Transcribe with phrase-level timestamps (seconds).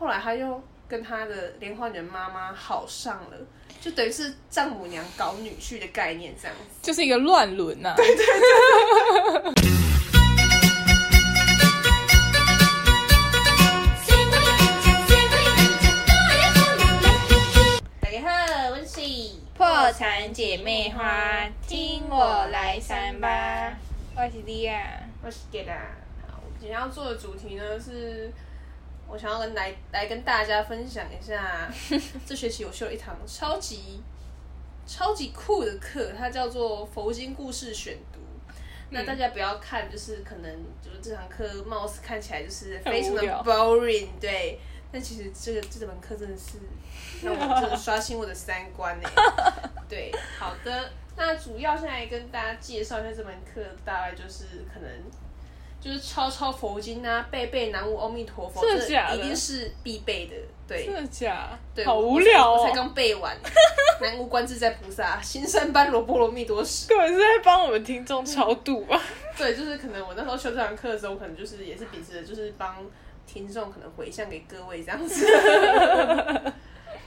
[0.00, 0.58] 后来他又
[0.88, 3.36] 跟他的连花女的妈妈好上了，
[3.82, 6.62] 就等于是丈母娘搞女婿的概念这样子。
[6.80, 7.94] 就是一个乱伦呐。
[18.00, 19.02] 大家好，我是
[19.54, 23.74] 破产姐妹花，听我来三八。
[24.16, 25.70] 我是莉亚，我是 e t
[26.26, 28.32] 好，我今天要做的主题呢是，
[29.10, 31.68] 我想要跟来来跟大家分享一下，
[32.24, 34.00] 这学期我修了一堂超级
[34.86, 38.20] 超级酷的课，它叫做佛经故事选读。
[38.90, 44.58] 那大家不要看，就是可能就是这堂课貌似看起来就是非常的 boring，对，
[44.90, 46.58] 但其实这个这门课真的是
[47.24, 49.08] 让我真的刷新我的三观呢。
[49.88, 54.90] 对，好的，那主要现在跟大家介绍一下这门课，大概就是可能
[55.80, 58.62] 就是抄抄佛经啊，背背南无阿弥陀佛，
[59.14, 60.34] 一定是必备的。
[60.68, 61.58] 对，真的假？
[61.74, 62.72] 对，好我无聊哦我才。
[62.72, 63.36] 刚背完
[64.00, 66.88] 南无观自在菩萨，心山般若波罗蜜多时。
[66.88, 69.00] 根本是在帮我们听众超度吧？
[69.36, 72.76] 对，就是可能我那时候修这堂课的时候，可能就是也是秉持的就是帮
[73.26, 75.26] 听众可能回向给各位这样子。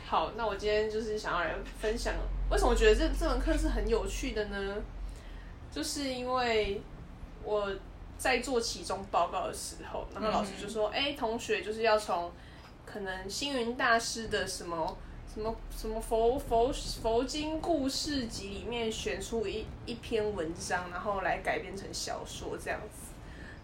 [0.05, 2.13] 好，那我今天就是想要来分享，
[2.49, 4.75] 为什么我觉得这这门课是很有趣的呢？
[5.71, 6.81] 就是因为
[7.43, 7.71] 我
[8.17, 12.31] 在做期中报告的时候，然后老师就说：“哎、同学就是要从
[12.85, 14.97] 可能星云大师的什么
[15.33, 23.11] 什么什么佛佛佛经故事集里面选出一一篇文章，然后来改编成小说这样子。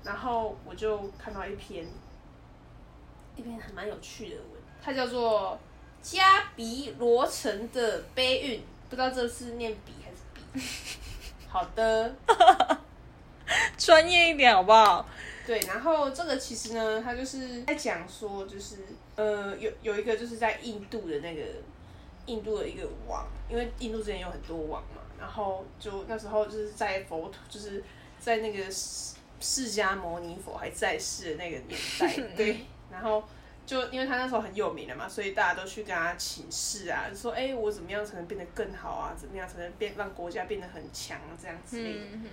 [0.03, 1.86] 然后我就看到一篇
[3.36, 5.59] 一篇还蛮有趣的文，它叫做
[6.11, 10.61] 《加比罗城的悲韵》，不知道这是念比还是比。
[11.47, 12.16] 好的，
[13.80, 15.03] 专业一点好不好？
[15.47, 18.75] 对，然后这个其实呢，他就是在讲说，就是
[19.16, 21.41] 呃，有有一个就是在印度的那个
[22.27, 27.83] 印度的一个王，因为印度之前有很多王嘛，然后就那时候就是在佛陀，就是
[28.20, 33.23] 在那个释释迦牟尼佛还在世的那个年代，对， 然后。
[33.65, 39.14] 就因为他那时候很有名了嘛，所以大家都去跟他请示啊，就说哎、我怎么样才能变得更好啊？
[39.15, 41.37] 怎么样才能变让国家变得很强啊？
[41.39, 42.05] 这样之类的。
[42.14, 42.26] 嗯，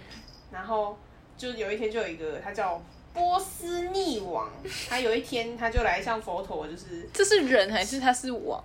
[0.50, 0.98] 然后
[1.36, 2.80] 就有一天就有一个他叫
[3.12, 4.50] 波斯匿王，
[4.88, 8.62] 他有一天他就来向佛陀，就是这是人还是他是王？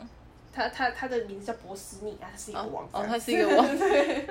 [0.54, 3.66] 他他他的名字叫波斯匿啊，他是一个王哦哦，他是一个王。
[3.80, 4.28] 对，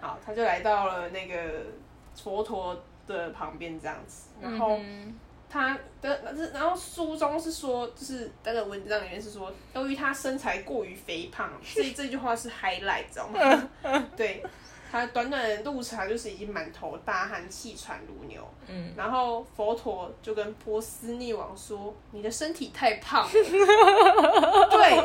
[0.00, 1.66] 好，他就来到了那个
[2.14, 6.22] 佛陀的旁边这样子，然后嗯他的，
[6.54, 13.68] 然后书中是说，就是那个文章里面是说，由于他身材过于肥胖，所以这句话是 highlight，知道吗？
[14.16, 14.44] 对，
[14.90, 18.42] 他短短的路程就是已经满头大汗，气喘如牛。
[18.66, 23.30] 嗯，然后佛陀就跟波斯匿王说：“你的身体太胖了。
[23.32, 24.96] ”对，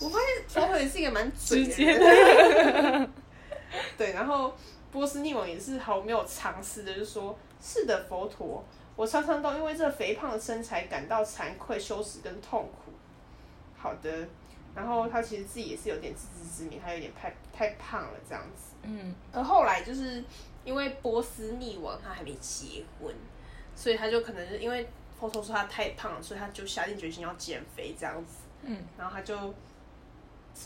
[0.00, 3.10] 我发现佛陀也是一个蛮直接的人。
[3.98, 4.54] 对，然后
[4.90, 8.64] 波斯匿王也是毫没有尝试的，就说：“是的，佛陀，
[8.96, 12.92] 我常常都因为这肥胖的身材感到惭愧、羞耻跟痛苦。”
[13.76, 14.10] 好的，
[14.74, 18.74] 然后他其实自己也是有点自知之明，他有点太太胖了这样子。
[18.82, 20.22] 嗯，而后来就是
[20.64, 23.14] 因为波斯匿王他还没结婚，
[23.76, 28.42] 所以他就可能是因为佛陀说他太胖了，所以他就下定决心要减肥这样子。
[28.62, 29.54] 嗯，然后他就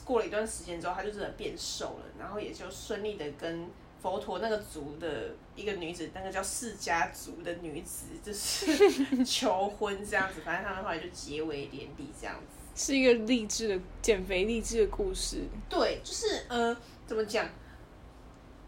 [0.05, 3.69] 过了一段时间之后，他就真的变瘦了，然后也就顺利的跟
[4.01, 10.41] 佛陀那个族的一个女子，那个叫释迦族的女子，就是 求婚这样子。
[10.43, 12.58] 反正他们后来就结为连理这样子。
[12.79, 15.43] 是一个励志的减肥励志的故事。
[15.69, 16.75] 对，就是呃，
[17.07, 17.47] 怎么讲？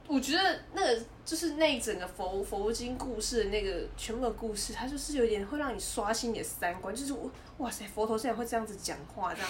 [0.08, 7.14] 我觉得那个就是那一整个佛佛经故事的那个全部的故事，它就是有点会让你刷新你的三观，就是
[7.58, 9.48] 哇塞，佛陀竟然会这样子讲话，这样。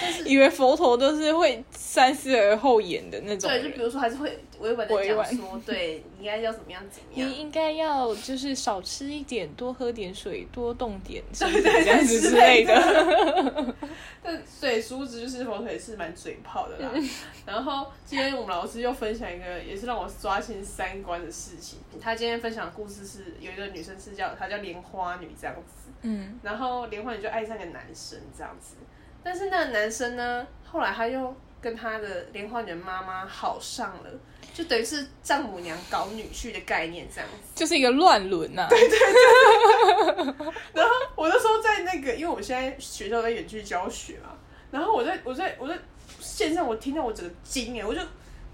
[0.00, 7.28] 但是以为佛陀都是会三思而后言的那种对，就比如说还是会委婉的讲说，对，你应该要怎么样怎么样。
[7.28, 13.74] 你应该要就是少吃一点，多喝点水，多动点身 对体，对这样子之之类类的的。
[14.22, 16.90] 但对，殊不知就是佛腿是蛮嘴炮的啦。
[17.46, 21.78] 然后今天我们老师又分享一个也是让我刷新三观的事情。
[22.00, 28.76] 他今天分享的故事是有一个女生是叫她叫莲花女这样子，嗯，然后莲花女就爱上一个男生这样子，
[29.28, 34.10] 但是那个男生呢，后来他又跟他的莲花女的妈妈好上了，
[34.54, 37.50] 就等于是丈母娘搞女婿的概念这样子。
[37.54, 38.66] 就是一个乱伦呐。
[38.70, 40.24] 对对对
[40.72, 44.30] 然后我那时候在那个，因为我现在学校在远距教学嘛，
[44.70, 45.78] 然后我在我在我在
[46.20, 48.00] 线上我听到我整个惊哎，我就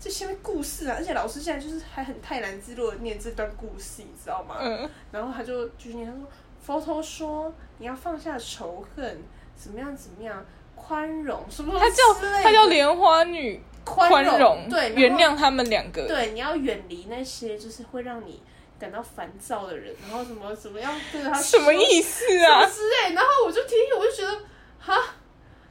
[0.00, 4.56] 这些故事啊，而且老师现在就是还很泰然自若的念这段故事，你知道吗？
[4.60, 6.28] 嗯，然后他就就是念他说。
[6.60, 9.22] 佛陀说你要放下仇恨，
[9.54, 10.42] 怎么样怎么样，
[10.74, 16.06] 宽容什么她叫之类的她叫莲花女，宽宽容，对，原谅他们两个。
[16.06, 18.42] 对，你要远离那些就是会让你
[18.78, 22.66] 感到烦躁的人，然后什么怎么样对着他什么意思啊？
[22.66, 24.40] 之类，然后我就听听，我就觉得
[24.78, 25.14] 哈，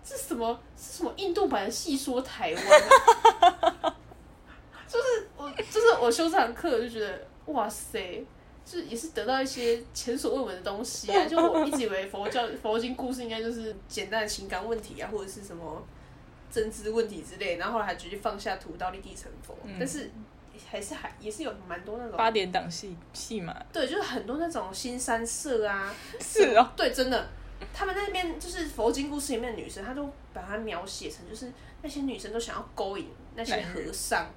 [0.03, 2.63] 这什么是什么印度版的戏说台湾、
[3.51, 3.95] 啊，
[4.87, 8.25] 就是我就是我修这堂课我就觉得哇塞。
[8.65, 11.25] 就是也是得到一些前所未闻的东西啊！
[11.27, 15.85] 就我一直以为佛教佛经故事应该就是简单的情感问题啊，或者是什么
[16.51, 19.75] 政治问题之类，然后后来还决定放下屠刀立地成佛，嗯。
[19.77, 20.09] 但是
[20.69, 27.27] 还是还也是有蛮多那种八点档戏戏嘛，对，就是很多那种新三色啊，是哦，对，真的，
[27.73, 31.51] 他们那边就是佛经故事里面的女生，她都把它描写成就是
[31.81, 34.27] 那些女生都想要勾引那些和尚，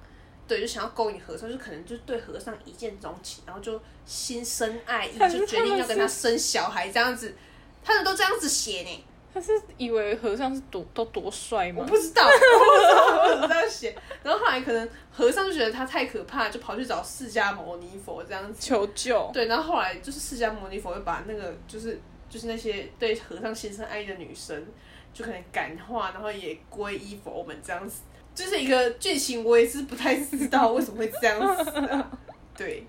[0.47, 7.35] 对，就想要勾引和尚，就可能就对和尚一见钟情，然后就心生爱意，就决定要跟他生小孩这样子，
[7.83, 9.03] 他们都这样子写呢。
[9.33, 11.83] 他是以为和尚是多都多帅吗？
[11.83, 13.95] 我不知道，我不知道为什么这样写。
[14.23, 18.59] 然后后来可能和尚就觉得他太可怕，就跑去找释迦牟尼佛这样子。
[18.59, 21.99] 求救，对，然后后来就是释迦牟尼佛就把那个就是
[22.29, 24.65] 就是那些对和尚心生爱意的女生，
[25.13, 28.01] 就可能感化，然后也皈依佛门这样子。
[28.37, 32.11] 就是一个剧情，我也是不太知道为什么会这样子、啊。
[32.55, 32.83] 对，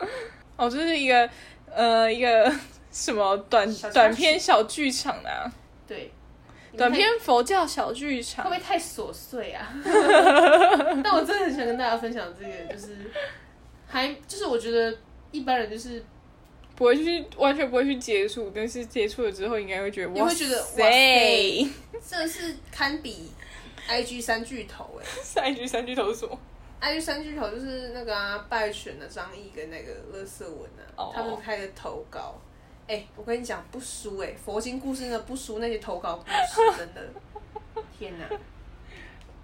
[0.57, 1.27] 哦，这是一个
[1.75, 2.53] 呃一个
[2.93, 5.51] 什么短短篇小剧场啊，
[5.87, 6.13] 对，
[6.77, 8.79] 短你们篇佛教小剧场会不场会。
[8.79, 9.73] 太琐碎啊？
[11.03, 12.95] 但我真的很想跟大家分享这个，就是
[13.87, 14.95] 还就是我觉得
[15.33, 16.05] 一般人就是
[16.77, 21.71] 不会去，完全不会去接触，但是接触了之后，应该会觉得哇你会觉得哇
[22.07, 23.31] 真的是堪比
[23.89, 26.39] IG 三巨头哎、下一句三巨头是什么
[26.81, 32.35] ？IG 三巨头就是那个啊，拜权的张毅跟那个乐色文啊哦他们开的投稿。
[32.87, 37.03] 哎、我跟你讲，不输哎、佛经故事呢不输那些投稿故事， 真的。
[37.99, 38.27] 天哪！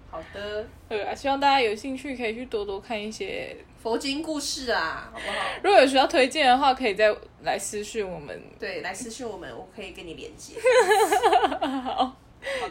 [0.09, 3.55] 好的，对啊，希望大家有兴趣可以去多多看一些。
[3.83, 5.37] 佛经故事啊，好不好？
[5.63, 8.41] 如果有需要推荐的话，可以再来私讯我们。
[8.59, 10.55] 对，来私信我们，我可以跟你连接。
[11.83, 12.15] 好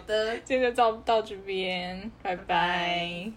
[0.07, 0.39] 的。
[0.39, 3.31] 今天就到到这边，拜拜